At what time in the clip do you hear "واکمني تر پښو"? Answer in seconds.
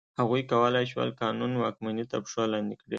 1.57-2.41